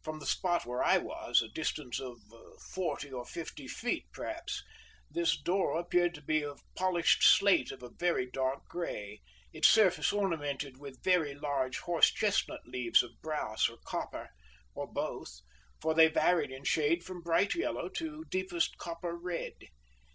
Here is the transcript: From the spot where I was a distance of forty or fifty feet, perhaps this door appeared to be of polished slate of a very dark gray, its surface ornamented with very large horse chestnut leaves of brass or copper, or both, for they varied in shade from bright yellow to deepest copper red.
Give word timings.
From 0.00 0.20
the 0.20 0.24
spot 0.26 0.64
where 0.64 0.82
I 0.82 0.96
was 0.96 1.42
a 1.42 1.48
distance 1.48 2.00
of 2.00 2.16
forty 2.72 3.12
or 3.12 3.26
fifty 3.26 3.68
feet, 3.68 4.06
perhaps 4.10 4.64
this 5.10 5.38
door 5.38 5.78
appeared 5.78 6.14
to 6.14 6.22
be 6.22 6.42
of 6.42 6.62
polished 6.74 7.22
slate 7.22 7.70
of 7.70 7.82
a 7.82 7.90
very 7.90 8.24
dark 8.24 8.64
gray, 8.70 9.20
its 9.52 9.68
surface 9.68 10.14
ornamented 10.14 10.78
with 10.78 11.04
very 11.04 11.34
large 11.34 11.80
horse 11.80 12.10
chestnut 12.10 12.64
leaves 12.66 13.02
of 13.02 13.20
brass 13.20 13.68
or 13.68 13.76
copper, 13.84 14.30
or 14.74 14.86
both, 14.90 15.40
for 15.78 15.92
they 15.92 16.08
varied 16.08 16.50
in 16.50 16.64
shade 16.64 17.04
from 17.04 17.20
bright 17.20 17.54
yellow 17.54 17.90
to 17.90 18.24
deepest 18.30 18.78
copper 18.78 19.14
red. 19.14 19.52